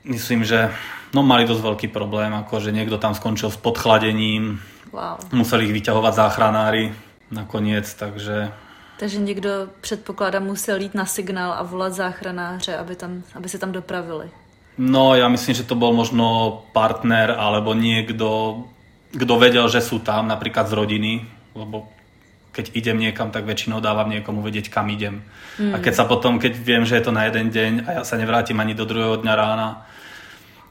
Myslím, 0.06 0.46
že 0.46 0.70
no, 1.10 1.26
mali 1.26 1.44
dosť 1.44 1.62
veľký 1.62 1.88
problém, 1.90 2.30
ako 2.30 2.62
že 2.62 2.70
niekto 2.70 2.96
tam 3.02 3.12
skončil 3.12 3.50
s 3.50 3.58
podchladením, 3.58 4.62
wow. 4.94 5.18
museli 5.34 5.66
ich 5.66 5.74
vyťahovať 5.74 6.12
záchranári, 6.14 7.09
nakoniec, 7.30 7.94
takže... 7.94 8.52
Takže 8.98 9.18
někdo, 9.18 9.50
předpokládám, 9.80 10.44
musel 10.44 10.80
jít 10.80 10.94
na 10.94 11.06
signál 11.06 11.52
a 11.52 11.62
volat 11.62 11.92
záchranáře, 11.92 12.76
aby, 12.76 12.96
tam, 12.96 13.22
aby 13.34 13.48
se 13.48 13.58
tam 13.58 13.72
dopravili. 13.72 14.30
No, 14.80 15.12
ja 15.12 15.28
myslím, 15.28 15.54
že 15.54 15.68
to 15.68 15.76
bol 15.76 15.92
možno 15.92 16.62
partner 16.72 17.36
alebo 17.36 17.76
niekto, 17.76 18.64
kto 19.12 19.34
vedel, 19.36 19.68
že 19.68 19.84
sú 19.84 20.00
tam, 20.00 20.24
napríklad 20.24 20.72
z 20.72 20.72
rodiny, 20.72 21.12
lebo 21.52 21.92
keď 22.56 22.72
idem 22.72 22.96
niekam, 22.96 23.28
tak 23.28 23.44
väčšinou 23.44 23.84
dávam 23.84 24.08
niekomu 24.08 24.40
vedieť, 24.40 24.72
kam 24.72 24.88
idem. 24.88 25.20
Mm. 25.60 25.74
A 25.74 25.84
keď 25.84 25.94
sa 26.00 26.04
potom, 26.08 26.40
keď 26.40 26.56
viem, 26.56 26.88
že 26.88 26.96
je 26.96 27.04
to 27.04 27.12
na 27.12 27.28
jeden 27.28 27.52
deň 27.52 27.72
a 27.86 27.90
ja 28.00 28.02
sa 28.08 28.16
nevrátim 28.16 28.56
ani 28.56 28.72
do 28.72 28.88
druhého 28.88 29.20
dňa 29.20 29.34
rána, 29.36 29.84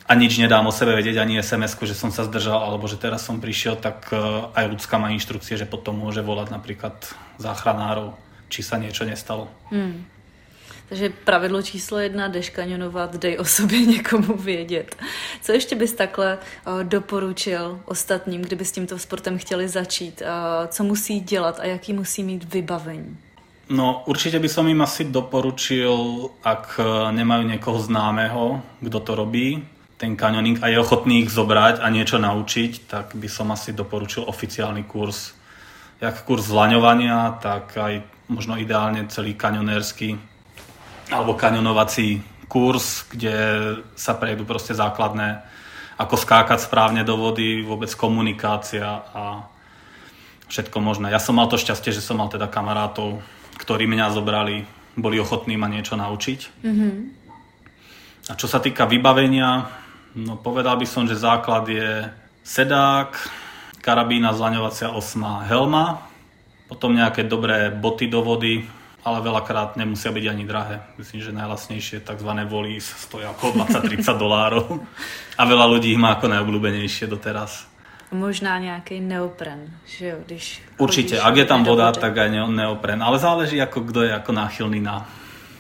a 0.10 0.18
nič 0.18 0.42
nedám 0.42 0.66
o 0.66 0.74
sebe 0.74 0.98
vedieť, 0.98 1.22
ani 1.22 1.38
sms 1.38 1.78
že 1.86 1.94
som 1.94 2.10
sa 2.10 2.26
zdržal, 2.26 2.58
alebo 2.58 2.90
že 2.90 2.98
teraz 2.98 3.22
som 3.22 3.38
prišiel, 3.38 3.78
tak 3.78 4.10
e, 4.10 4.18
aj 4.58 4.66
ľudská 4.66 4.98
má 4.98 5.14
inštrukcie, 5.14 5.54
že 5.54 5.70
potom 5.70 6.02
môže 6.02 6.26
volať 6.26 6.50
napríklad 6.50 6.98
záchranárov, 7.38 8.18
či 8.50 8.66
sa 8.66 8.82
niečo 8.82 9.06
nestalo. 9.06 9.46
Hmm. 9.70 10.10
Takže 10.90 11.14
pravidlo 11.22 11.62
číslo 11.62 12.02
jedna, 12.02 12.28
jdeš 12.28 12.50
kanionovat, 12.50 13.16
dej 13.16 13.38
o 13.38 13.46
sobě 13.46 13.86
někomu 13.86 14.38
vědět. 14.38 14.96
Co 15.42 15.52
ještě 15.52 15.76
bys 15.76 15.94
takhle 15.94 16.38
uh, 16.38 16.84
doporučil 16.84 17.80
ostatním, 17.86 18.42
kdyby 18.42 18.66
s 18.66 18.72
tímto 18.72 19.00
sportem 19.00 19.38
chtěli 19.38 19.68
začít? 19.68 20.22
Uh, 20.22 20.68
co 20.68 20.84
musí 20.84 21.20
dělat 21.20 21.60
a 21.60 21.66
jaký 21.66 21.94
musí 21.94 22.24
mít 22.24 22.54
vybavení? 22.54 23.18
No 23.70 24.04
určite 24.06 24.40
by 24.40 24.50
som 24.50 24.66
im 24.68 24.82
asi 24.82 25.06
doporučil, 25.06 25.94
ak 26.42 26.82
nemajú 27.14 27.46
niekoho 27.46 27.78
známeho, 27.78 28.66
kto 28.82 29.00
to 29.00 29.16
robí, 29.16 29.62
ten 30.00 30.16
kanioning 30.16 30.64
a 30.64 30.72
je 30.72 30.80
ochotný 30.80 31.28
ich 31.28 31.32
zobrať 31.36 31.84
a 31.84 31.92
niečo 31.92 32.24
naučiť, 32.24 32.88
tak 32.88 33.20
by 33.20 33.28
som 33.28 33.52
asi 33.52 33.76
doporučil 33.76 34.24
oficiálny 34.24 34.88
kurz. 34.88 35.36
Jak 36.00 36.24
kurz 36.24 36.48
zlaňovania, 36.48 37.36
tak 37.44 37.76
aj 37.76 38.08
možno 38.32 38.56
ideálne 38.56 39.12
celý 39.12 39.36
kanionérsky 39.36 40.16
alebo 41.12 41.36
kanionovací 41.36 42.24
kurz, 42.48 43.12
kde 43.12 43.36
sa 44.00 44.16
prejdú 44.16 44.48
proste 44.48 44.72
základné, 44.72 45.44
ako 46.00 46.16
skákať 46.16 46.64
správne 46.64 47.04
do 47.04 47.20
vody, 47.20 47.68
vôbec 47.68 47.92
komunikácia 47.92 49.04
a 49.12 49.44
všetko 50.48 50.80
možné. 50.80 51.12
Ja 51.12 51.20
som 51.20 51.36
mal 51.36 51.52
to 51.52 51.60
šťastie, 51.60 51.92
že 51.92 52.00
som 52.00 52.24
mal 52.24 52.32
teda 52.32 52.48
kamarátov, 52.48 53.20
ktorí 53.60 53.84
mňa 53.84 54.16
zobrali, 54.16 54.64
boli 54.96 55.20
ochotní 55.20 55.60
ma 55.60 55.68
niečo 55.68 56.00
naučiť. 56.00 56.40
Mm-hmm. 56.64 56.94
A 58.30 58.34
čo 58.40 58.48
sa 58.48 58.64
týka 58.64 58.88
vybavenia, 58.88 59.68
no 60.26 60.36
povedal 60.36 60.76
by 60.76 60.88
som, 60.88 61.08
že 61.08 61.16
základ 61.16 61.68
je 61.70 62.08
sedák, 62.44 63.16
karabína, 63.80 64.36
zlaňovacia 64.36 64.92
osma, 64.92 65.46
helma, 65.48 66.04
potom 66.68 66.94
nejaké 66.94 67.26
dobré 67.26 67.74
boty 67.74 68.06
do 68.06 68.22
vody, 68.22 68.68
ale 69.02 69.24
veľakrát 69.24 69.80
nemusia 69.80 70.12
byť 70.12 70.26
ani 70.28 70.44
drahé. 70.46 70.76
Myslím, 71.00 71.24
že 71.24 71.32
najlasnejšie 71.32 72.04
tzv. 72.04 72.32
volís 72.46 72.86
stojí 72.86 73.26
ako 73.26 73.56
20-30 73.66 74.06
dolárov 74.24 74.84
a 75.40 75.42
veľa 75.48 75.66
ľudí 75.66 75.96
ich 75.96 76.02
má 76.02 76.20
ako 76.20 76.28
najobľúbenejšie 76.30 77.08
doteraz. 77.08 77.66
Možná 78.12 78.60
nějaký 78.60 79.00
neopren, 79.00 79.70
že 79.86 80.08
jo, 80.08 80.18
když 80.26 80.62
Určite, 80.78 81.22
ak 81.22 81.36
je 81.38 81.46
tam 81.46 81.64
voda, 81.64 81.92
tak 81.94 82.18
aj 82.18 82.50
neopren, 82.50 83.04
ale 83.04 83.22
záleží 83.22 83.62
ako 83.62 83.86
kto 83.86 84.02
je 84.02 84.12
ako 84.14 84.32
náchylný 84.34 84.82
na 84.82 85.06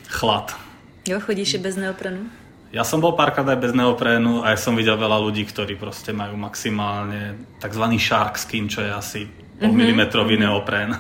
chlad. 0.09 0.57
Jo, 1.05 1.19
chodíš 1.19 1.53
i 1.53 1.57
bez 1.57 1.77
neoprenu? 1.77 2.25
Ja 2.69 2.85
som 2.85 3.01
bol 3.01 3.17
párkrát 3.17 3.49
aj 3.49 3.59
bez 3.65 3.73
neoprénu 3.73 4.45
a 4.45 4.53
ja 4.53 4.57
som 4.61 4.77
videl 4.77 4.93
veľa 4.93 5.17
ľudí, 5.17 5.41
ktorí 5.41 5.73
proste 5.73 6.13
majú 6.13 6.37
maximálne 6.37 7.33
tzv. 7.57 7.85
shark 7.97 8.37
skin, 8.37 8.69
čo 8.69 8.85
je 8.85 8.91
asi 8.93 9.21
pol 9.57 9.73
mm-hmm. 9.73 10.37
neopren. 10.37 10.93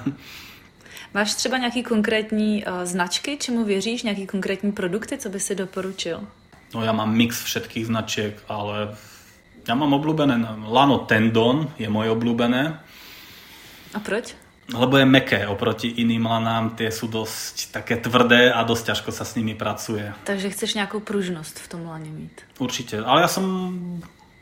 Máš 1.13 1.35
třeba 1.35 1.57
nějaký 1.57 1.83
konkrétní 1.83 2.65
uh, 2.65 2.85
značky, 2.85 3.37
čemu 3.37 3.63
věříš, 3.63 4.03
nějaký 4.03 4.27
konkrétní 4.27 4.71
produkty, 4.71 5.17
co 5.17 5.29
by 5.29 5.39
si 5.39 5.55
doporučil? 5.55 6.21
No 6.69 6.85
ja 6.85 6.93
mám 6.93 7.09
mix 7.09 7.41
všetkých 7.41 7.89
značiek, 7.89 8.33
ale 8.45 8.93
ja 9.65 9.73
mám 9.73 9.89
obľúbené, 9.89 10.37
Lano 10.69 11.01
Tendon 11.09 11.73
je 11.81 11.89
moje 11.89 12.13
obľúbené. 12.13 12.77
A 13.93 13.99
proč? 14.05 14.37
Lebo 14.69 15.01
je 15.01 15.05
meké 15.05 15.49
oproti 15.49 15.89
iným 15.89 16.29
lanám, 16.29 16.77
tie 16.77 16.93
sú 16.93 17.09
dosť 17.09 17.73
také 17.73 17.97
tvrdé 17.97 18.53
a 18.53 18.61
dosť 18.61 18.93
ťažko 18.93 19.09
sa 19.09 19.25
s 19.25 19.33
nimi 19.33 19.57
pracuje. 19.57 20.13
Takže 20.29 20.53
chceš 20.53 20.77
nejakú 20.77 21.01
pružnosť 21.01 21.65
v 21.65 21.67
tom 21.67 21.89
lane 21.89 22.09
mít? 22.13 22.45
Určite, 22.61 23.01
ale 23.01 23.25
ja 23.25 23.29
som 23.29 23.45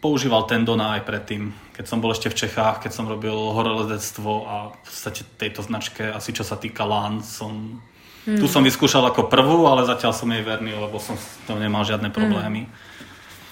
používal 0.04 0.44
tendona 0.46 1.00
aj 1.00 1.08
predtým, 1.08 1.56
keď 1.74 1.86
som 1.88 2.04
bol 2.04 2.12
ešte 2.12 2.30
v 2.30 2.40
Čechách, 2.46 2.84
keď 2.84 2.92
som 2.92 3.10
robil 3.10 3.34
horolezectvo 3.34 4.32
a 4.46 4.56
v 4.76 4.78
podstate 4.84 5.24
tejto 5.40 5.64
značke, 5.64 6.12
asi 6.12 6.36
čo 6.36 6.44
sa 6.44 6.60
týka 6.60 6.84
lán, 6.84 7.24
som... 7.24 7.82
Hmm. 8.28 8.36
Tu 8.36 8.46
som 8.52 8.60
vyskúšal 8.60 9.08
ako 9.08 9.32
prvú, 9.32 9.72
ale 9.72 9.88
zatiaľ 9.88 10.12
som 10.12 10.28
jej 10.28 10.44
verný, 10.44 10.76
lebo 10.76 11.00
som 11.00 11.16
s 11.16 11.40
tom 11.48 11.64
nemal 11.64 11.88
žiadne 11.88 12.12
problémy. 12.12 12.68
Hmm. 12.68 12.87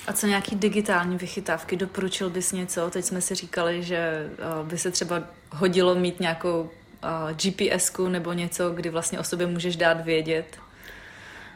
A 0.07 0.13
co 0.13 0.27
nějaký 0.27 0.55
digitální 0.55 1.17
vychytávky? 1.17 1.75
Doporučil 1.75 2.29
bys 2.29 2.51
něco? 2.51 2.89
Teď 2.89 3.05
jsme 3.05 3.21
si 3.21 3.35
říkali, 3.35 3.83
že 3.83 4.29
uh, 4.61 4.67
by 4.67 4.77
se 4.77 4.91
třeba 4.91 5.23
hodilo 5.51 5.95
mít 5.95 6.19
nějakou 6.19 6.61
uh, 6.61 7.31
gps 7.31 7.91
nebo 8.07 8.33
něco, 8.33 8.69
kdy 8.69 8.89
vlastně 8.89 9.19
o 9.19 9.23
sobě 9.23 9.47
můžeš 9.47 9.75
dát 9.75 10.05
vědět, 10.05 10.57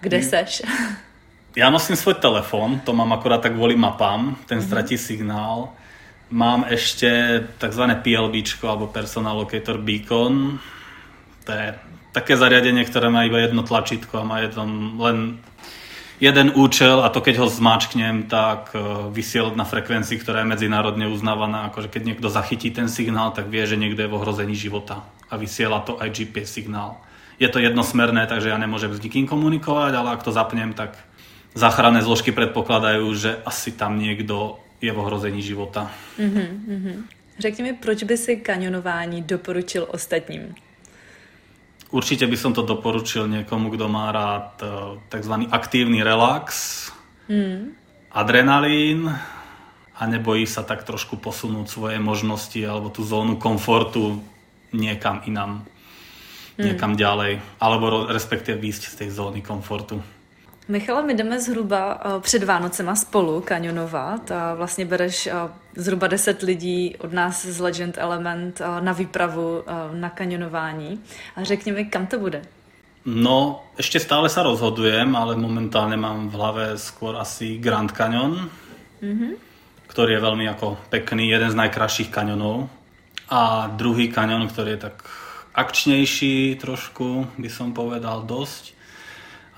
kde 0.01 0.17
mm. 0.17 0.23
seš. 0.23 0.61
Já 1.55 1.69
nosím 1.69 1.95
svoj 1.95 2.13
telefon, 2.13 2.79
to 2.79 2.93
mám 2.93 3.13
akorát 3.13 3.41
tak 3.41 3.57
kvôli 3.57 3.73
mapám, 3.73 4.37
ten 4.45 4.61
ztratí 4.61 4.95
mm-hmm. 4.95 5.07
signál. 5.09 5.69
Mám 6.29 6.69
ešte 6.69 7.09
tzv. 7.57 7.83
PLB 8.05 8.45
alebo 8.61 8.87
Personal 8.87 9.33
Locator 9.33 9.81
Beacon. 9.81 10.61
To 11.43 11.51
je 11.51 11.73
také 12.13 12.37
zariadenie, 12.37 12.85
ktoré 12.85 13.09
má 13.09 13.25
iba 13.25 13.41
jedno 13.41 13.65
tlačítko 13.65 14.21
a 14.21 14.29
má 14.29 14.45
jedno, 14.45 14.69
len 15.01 15.41
jeden 16.19 16.51
účel 16.55 16.99
a 17.01 17.09
to 17.09 17.23
keď 17.23 17.39
ho 17.39 17.47
zmáčknem, 17.47 18.27
tak 18.27 18.75
e, 18.75 18.79
vysielať 19.09 19.55
na 19.55 19.63
frekvencii, 19.63 20.19
ktorá 20.19 20.43
je 20.43 20.51
medzinárodne 20.51 21.07
uznávaná. 21.07 21.71
Akože 21.71 21.87
keď 21.87 22.01
niekto 22.05 22.27
zachytí 22.27 22.69
ten 22.71 22.91
signál, 22.91 23.31
tak 23.31 23.47
vie, 23.47 23.63
že 23.63 23.79
niekto 23.79 24.03
je 24.03 24.11
v 24.11 24.17
ohrození 24.19 24.53
života 24.53 25.07
a 25.31 25.39
vysiela 25.39 25.79
to 25.79 25.95
aj 25.97 26.11
GPS 26.11 26.59
signál. 26.59 26.99
Je 27.39 27.47
to 27.47 27.63
jednosmerné, 27.63 28.27
takže 28.27 28.51
ja 28.51 28.59
nemôžem 28.59 28.91
s 28.91 28.99
nikým 28.99 29.23
komunikovať, 29.23 29.95
ale 29.95 30.11
ak 30.11 30.27
to 30.27 30.35
zapnem, 30.35 30.75
tak 30.75 30.99
záchranné 31.55 32.03
zložky 32.03 32.35
predpokladajú, 32.35 33.07
že 33.15 33.39
asi 33.47 33.71
tam 33.71 33.95
niekto 33.95 34.59
je 34.83 34.91
v 34.91 34.99
ohrození 34.99 35.39
života. 35.39 35.87
Mm-hmm. 36.19 37.03
Řekni 37.39 37.63
mi, 37.63 37.73
proč 37.73 38.03
by 38.03 38.17
si 38.17 38.37
kanionování 38.37 39.21
doporučil 39.21 39.87
ostatním? 39.87 40.55
Určite 41.89 42.29
by 42.29 42.37
som 42.37 42.53
to 42.53 42.61
doporučil 42.61 43.25
niekomu, 43.25 43.73
kto 43.73 43.89
má 43.89 44.13
rád 44.13 44.49
e, 44.61 44.65
tzv. 45.09 45.49
aktívny 45.49 46.05
relax, 46.05 46.45
mm. 47.25 47.73
adrenalín 48.13 49.09
a 49.97 50.01
nebojí 50.05 50.45
sa 50.45 50.61
tak 50.61 50.85
trošku 50.85 51.17
posunúť 51.17 51.65
svoje 51.65 51.97
možnosti 51.97 52.61
alebo 52.61 52.93
tú 52.93 53.01
zónu 53.01 53.41
komfortu 53.41 54.21
niekam 54.69 55.25
inam, 55.25 55.65
mm. 56.57 56.61
niekam 56.61 56.93
ďalej, 56.93 57.41
alebo 57.57 58.05
respektíve 58.05 58.61
výjsť 58.61 58.83
z 58.85 58.95
tej 59.05 59.09
zóny 59.09 59.41
komfortu. 59.41 59.97
Michala, 60.69 61.01
my 61.01 61.13
jdeme 61.13 61.41
zhruba 61.41 62.01
eh, 62.01 62.19
před 62.19 62.43
Vánocema 62.43 62.95
spolu 62.95 63.41
kanionovat 63.41 64.31
a 64.31 64.53
vlastně 64.53 64.85
bereš 64.85 65.27
eh, 65.27 65.33
zhruba 65.75 66.07
10 66.07 66.41
lidí 66.41 66.95
od 66.99 67.13
nás 67.13 67.45
z 67.45 67.59
Legend 67.59 67.97
Element 67.97 68.61
eh, 68.61 68.81
na 68.81 68.93
výpravu 68.93 69.63
na 69.93 70.09
kanionování. 70.09 71.01
A 71.35 71.43
řekni 71.43 71.71
mi, 71.71 71.85
kam 71.85 72.07
to 72.07 72.19
bude? 72.19 72.41
No, 73.05 73.63
ešte 73.79 73.97
stále 73.97 74.29
sa 74.29 74.43
rozhodujem, 74.43 75.15
ale 75.15 75.39
momentálne 75.39 75.97
mám 75.97 76.29
v 76.29 76.35
hlave 76.35 76.63
skôr 76.77 77.15
asi 77.15 77.57
Grand 77.57 77.89
Canyon, 77.89 78.51
mm-hmm. 79.01 79.31
ktorý 79.87 80.19
je 80.19 80.21
veľmi 80.21 80.45
ako 80.51 80.77
pekný, 80.91 81.31
jeden 81.31 81.49
z 81.49 81.55
najkrajších 81.57 82.11
kanionov. 82.11 82.67
A 83.31 83.71
druhý 83.71 84.11
kanion, 84.11 84.45
ktorý 84.45 84.75
je 84.75 84.91
tak 84.91 85.07
akčnejší 85.55 86.59
trošku, 86.59 87.39
by 87.39 87.49
som 87.49 87.73
povedal 87.73 88.27
dosť 88.27 88.78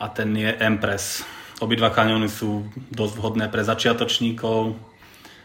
a 0.01 0.07
ten 0.09 0.33
je 0.37 0.49
Empress. 0.57 1.21
Obidva 1.61 1.93
kaniony 1.93 2.25
sú 2.25 2.65
dosť 2.89 3.13
vhodné 3.21 3.45
pre 3.53 3.61
začiatočníkov, 3.61 4.73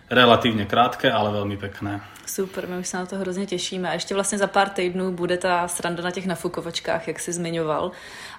relatívne 0.09 0.65
krátké, 0.65 1.13
ale 1.13 1.29
veľmi 1.29 1.61
pekné. 1.61 2.01
Super, 2.27 2.67
my 2.67 2.79
už 2.79 2.89
se 2.89 2.97
na 2.97 3.07
to 3.07 3.17
hrozně 3.17 3.47
těšíme. 3.47 3.89
A 3.91 3.93
ještě 3.93 4.15
vlastně 4.15 4.39
za 4.39 4.47
pár 4.47 4.69
týdnů 4.69 5.13
bude 5.13 5.37
ta 5.37 5.69
sranda 5.69 6.03
na 6.03 6.11
těch 6.11 6.27
nafukovačkách, 6.27 7.09
jak 7.09 7.21
jsi 7.21 7.33
zmiňoval. 7.33 7.93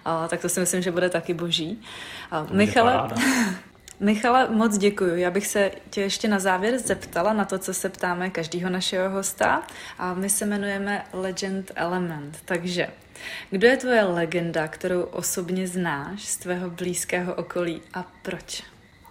A, 0.05 0.27
tak 0.27 0.41
to 0.41 0.49
si 0.49 0.59
myslím, 0.59 0.81
že 0.81 0.91
bude 0.91 1.09
taky 1.09 1.33
boží. 1.33 1.81
A, 2.31 2.47
Michale, 2.51 3.09
Michale, 3.99 4.47
moc 4.49 4.77
děkuji. 4.77 5.15
Já 5.15 5.31
bych 5.31 5.47
se 5.47 5.71
tě 5.89 6.01
ještě 6.01 6.27
na 6.27 6.39
závěr 6.39 6.77
zeptala 6.77 7.33
na 7.33 7.45
to, 7.45 7.59
co 7.59 7.73
se 7.73 7.89
ptáme 7.89 8.29
každého 8.29 8.69
našeho 8.69 9.09
hosta. 9.09 9.63
A 9.99 10.13
my 10.13 10.29
se 10.29 10.45
jmenujeme 10.45 11.05
Legend 11.13 11.71
Element. 11.75 12.37
Takže 12.45 12.87
kdo 13.49 13.67
je 13.67 13.77
tvoje 13.77 14.03
legenda, 14.03 14.67
kterou 14.67 15.01
osobně 15.01 15.67
znáš 15.67 16.23
z 16.23 16.37
tvého 16.37 16.69
blízkého 16.69 17.33
okolí 17.33 17.81
a 17.93 18.05
proč? 18.21 18.63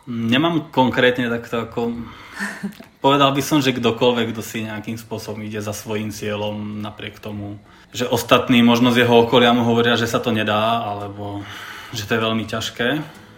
Nemám 0.07 0.71
konkrétne 0.71 1.27
takto 1.27 1.67
ako... 1.67 1.91
Povedal 3.03 3.35
by 3.35 3.43
som, 3.43 3.59
že 3.59 3.75
kdokoľvek, 3.75 4.31
kto 4.31 4.43
si 4.43 4.63
nejakým 4.63 4.95
spôsobom 4.95 5.43
ide 5.43 5.59
za 5.59 5.75
svojím 5.75 6.15
cieľom 6.15 6.79
napriek 6.79 7.19
tomu, 7.19 7.59
že 7.91 8.07
ostatní 8.07 8.63
možno 8.63 8.95
z 8.95 9.03
jeho 9.03 9.27
okolia 9.27 9.51
mu 9.51 9.67
hovoria, 9.67 9.99
že 9.99 10.07
sa 10.07 10.23
to 10.23 10.31
nedá, 10.31 10.79
alebo 10.79 11.43
že 11.91 12.07
to 12.07 12.15
je 12.15 12.23
veľmi 12.23 12.45
ťažké. 12.47 12.89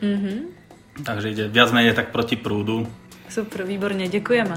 Mm-hmm. 0.05 0.58
Takže 1.05 1.31
ide 1.31 1.49
viac 1.49 1.73
menej 1.73 1.95
tak 1.95 2.09
proti 2.09 2.37
prúdu. 2.37 2.87
Super, 3.29 3.65
výborne, 3.65 4.09
děkujeme. 4.09 4.57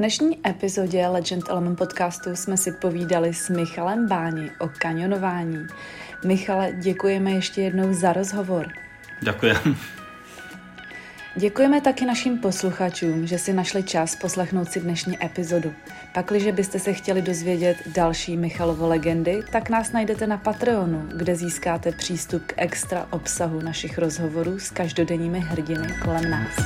dnešní 0.00 0.48
epizodě 0.48 1.06
Legend 1.06 1.48
Element 1.48 1.78
podcastu 1.78 2.36
jsme 2.36 2.56
si 2.56 2.72
povídali 2.72 3.34
s 3.34 3.48
Michalem 3.48 4.08
Báni 4.08 4.50
o 4.60 4.68
kanionování. 4.78 5.66
Michale, 6.24 6.72
děkujeme 6.72 7.30
ještě 7.30 7.60
jednou 7.60 7.92
za 7.92 8.12
rozhovor. 8.12 8.68
Děkuji. 9.20 9.52
Děkujeme 11.36 11.80
taky 11.80 12.06
našim 12.06 12.38
posluchačům, 12.38 13.26
že 13.26 13.38
si 13.38 13.52
našli 13.52 13.82
čas 13.82 14.16
poslechnout 14.16 14.72
si 14.72 14.80
dnešní 14.80 15.24
epizodu. 15.24 15.72
Pakliže 16.14 16.52
byste 16.52 16.78
se 16.78 16.92
chtěli 16.92 17.22
dozvědět 17.22 17.76
další 17.86 18.36
Michalovo 18.36 18.88
legendy, 18.88 19.40
tak 19.52 19.70
nás 19.70 19.92
najdete 19.92 20.26
na 20.26 20.36
Patreonu, 20.36 21.08
kde 21.16 21.36
získáte 21.36 21.92
přístup 21.92 22.42
k 22.46 22.54
extra 22.56 23.06
obsahu 23.10 23.60
našich 23.60 23.98
rozhovorů 23.98 24.58
s 24.58 24.70
každodenními 24.70 25.40
hrdiny 25.40 25.94
kolem 26.04 26.30
nás. 26.30 26.56